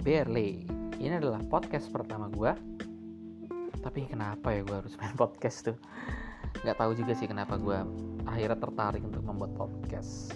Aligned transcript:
Barely. 0.00 0.64
Ini 0.96 1.20
adalah 1.20 1.44
podcast 1.44 1.92
pertama 1.92 2.32
gue. 2.32 2.48
Tapi 3.84 4.08
kenapa 4.08 4.48
ya 4.56 4.64
gue 4.64 4.76
harus 4.80 4.96
main 4.96 5.12
podcast 5.20 5.68
tuh? 5.68 5.76
Gak 6.64 6.80
tahu 6.80 6.96
juga 6.96 7.12
sih 7.12 7.28
kenapa 7.28 7.60
gue 7.60 7.76
akhirnya 8.24 8.56
tertarik 8.56 9.04
untuk 9.04 9.20
membuat 9.20 9.52
podcast. 9.60 10.32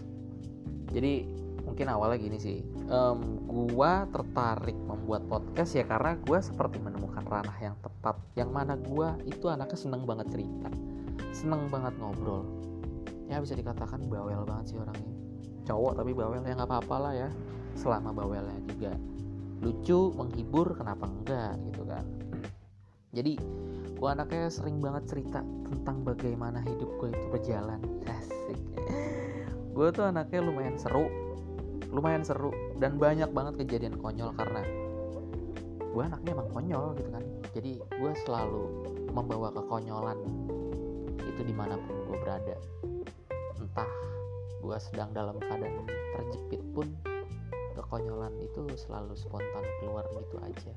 Jadi 0.93 1.25
mungkin 1.65 1.89
awalnya 1.89 2.21
gini 2.21 2.37
sih. 2.37 2.61
Um, 2.93 3.41
gue 3.49 3.93
tertarik 4.13 4.77
membuat 4.85 5.25
podcast 5.33 5.73
ya 5.73 5.89
karena 5.89 6.21
gue 6.21 6.39
seperti 6.45 6.77
menemukan 6.85 7.25
ranah 7.25 7.57
yang 7.57 7.77
tepat. 7.81 8.21
Yang 8.37 8.51
mana 8.53 8.77
gue 8.77 9.09
itu 9.33 9.49
anaknya 9.49 9.81
seneng 9.81 10.05
banget 10.05 10.29
cerita, 10.29 10.69
seneng 11.33 11.73
banget 11.73 11.97
ngobrol. 11.97 12.45
Ya 13.33 13.41
bisa 13.41 13.57
dikatakan 13.57 14.13
bawel 14.13 14.45
banget 14.45 14.77
sih 14.77 14.77
orangnya. 14.77 15.17
Cowok 15.65 16.05
tapi 16.05 16.13
bawel 16.13 16.45
ya 16.45 16.53
nggak 16.53 16.69
apa-apa 16.69 16.97
lah 17.01 17.13
ya 17.17 17.29
selama 17.75 18.13
bawelnya 18.15 18.61
juga 18.69 18.93
lucu 19.63 20.11
menghibur 20.17 20.75
kenapa 20.75 21.07
enggak 21.07 21.55
gitu 21.71 21.83
kan. 21.87 22.05
Jadi 23.15 23.39
gue 23.95 24.09
anaknya 24.11 24.51
sering 24.51 24.83
banget 24.83 25.15
cerita 25.15 25.41
tentang 25.71 26.03
bagaimana 26.03 26.59
hidup 26.67 26.91
gue 26.99 27.15
itu 27.15 27.27
berjalan. 27.31 27.79
Asik. 28.19 28.59
Gue 29.75 29.89
tuh 29.95 30.11
anaknya 30.11 30.43
lumayan 30.43 30.79
seru 30.79 31.07
lumayan 31.95 32.27
seru 32.27 32.51
dan 32.83 32.99
banyak 32.99 33.31
banget 33.31 33.55
kejadian 33.63 33.95
konyol 34.03 34.35
karena 34.35 34.67
gue 35.95 36.03
anaknya 36.03 36.35
emang 36.35 36.51
konyol 36.51 36.85
gitu 36.99 37.11
kan. 37.15 37.25
Jadi 37.55 37.73
gue 37.79 38.13
selalu 38.27 38.65
membawa 39.15 39.55
kekonyolan 39.55 40.19
itu 41.23 41.43
di 41.47 41.55
mana 41.55 41.79
pun 41.79 41.95
gue 42.11 42.19
berada. 42.19 42.59
Entah 43.63 43.91
gue 44.59 44.77
sedang 44.83 45.15
dalam 45.15 45.39
keadaan 45.39 45.87
terjepit 45.87 46.63
pun 46.75 46.91
kekonyolan 47.95 48.35
itu 48.43 48.67
selalu 48.75 49.15
spontan 49.15 49.63
keluar 49.79 50.03
gitu 50.19 50.43
aja. 50.43 50.75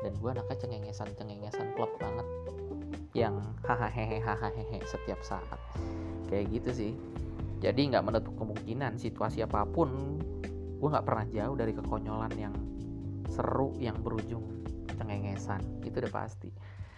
Dan 0.00 0.16
gue 0.16 0.30
anaknya 0.32 0.56
cengengesan 0.56 1.12
cengengesan 1.12 1.68
klub 1.76 1.92
banget. 2.00 2.24
Yang 3.12 3.44
hahaha 3.68 4.08
hahaha 4.08 4.80
setiap 4.88 5.20
saat. 5.20 5.60
Kayak 6.32 6.56
gitu 6.56 6.70
sih. 6.72 6.92
Jadi 7.60 7.92
nggak 7.92 8.08
menutup 8.08 8.32
kemungkinan 8.40 8.96
situasi 8.96 9.44
apa 9.44 9.68
pun 9.68 10.16
gue 10.80 10.88
nggak 10.88 11.04
pernah 11.04 11.28
jauh 11.28 11.56
dari 11.60 11.76
kekonyolan 11.76 12.32
yang 12.40 12.56
seru 13.28 13.76
yang 13.76 14.00
berujung 14.00 14.64
cengengesan. 14.96 15.60
Itu 15.84 16.00
udah 16.00 16.12
pasti. 16.24 16.48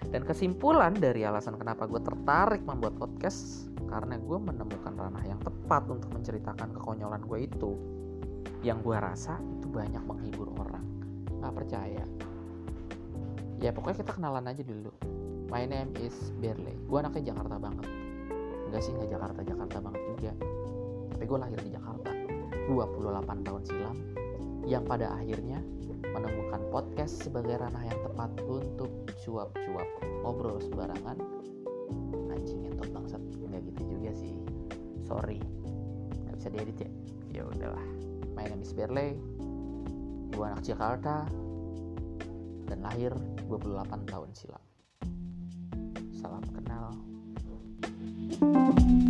Dan 0.06 0.22
kesimpulan 0.22 0.94
dari 0.94 1.26
alasan 1.26 1.58
kenapa 1.58 1.90
gue 1.90 1.98
tertarik 1.98 2.62
membuat 2.62 2.94
podcast 2.94 3.66
karena 3.90 4.22
gue 4.22 4.38
menemukan 4.38 4.94
ranah 4.94 5.26
yang 5.26 5.42
tepat 5.42 5.82
untuk 5.90 6.14
menceritakan 6.14 6.70
kekonyolan 6.78 7.26
gue 7.26 7.50
itu 7.50 7.98
yang 8.66 8.82
gue 8.82 8.96
rasa 8.98 9.38
itu 9.54 9.70
banyak 9.70 10.02
menghibur 10.02 10.50
orang. 10.58 10.82
Nggak 11.38 11.54
percaya. 11.54 12.04
Ya 13.58 13.70
pokoknya 13.70 14.02
kita 14.02 14.12
kenalan 14.18 14.46
aja 14.50 14.62
dulu. 14.66 14.90
My 15.48 15.64
name 15.64 15.94
is 16.02 16.14
Berle 16.42 16.74
gue 16.74 16.98
anaknya 16.98 17.34
Jakarta 17.34 17.56
banget. 17.58 17.86
Enggak 18.68 18.82
sih 18.82 18.92
nggak 18.94 19.10
Jakarta 19.14 19.40
Jakarta 19.46 19.76
banget 19.78 20.02
juga. 20.14 20.32
Tapi 21.14 21.24
gue 21.24 21.38
lahir 21.38 21.58
di 21.62 21.70
Jakarta. 21.74 22.10
28 22.68 23.46
tahun 23.48 23.62
silam 23.64 23.96
yang 24.68 24.84
pada 24.84 25.16
akhirnya 25.16 25.64
menemukan 26.12 26.60
podcast 26.68 27.24
sebagai 27.24 27.56
ranah 27.56 27.80
yang 27.80 27.96
tepat 28.04 28.28
untuk 28.44 28.90
cuap-cuap 29.24 29.88
ngobrol 30.26 30.60
sembarangan. 30.60 31.16
Anjing 32.34 32.66
ngentot 32.66 32.90
bangsat. 32.90 33.22
Nggak 33.22 33.62
gitu 33.72 33.82
juga 33.96 34.10
sih. 34.18 34.34
Sorry. 35.06 35.40
Nggak 36.26 36.34
bisa 36.36 36.48
diedit 36.52 36.78
ya? 36.84 36.90
Ya 37.40 37.42
udahlah 37.48 38.08
my 38.38 38.46
name 38.46 38.62
is 38.62 38.70
Berle 38.70 39.18
gue 40.30 40.44
anak 40.46 40.62
Jakarta 40.62 41.26
dan 42.70 42.78
lahir 42.86 43.10
28 43.50 44.06
tahun 44.06 44.30
silam. 44.30 44.62
Salam 46.14 46.46
kenal. 46.54 46.94
thank 48.38 48.78
you 48.78 49.07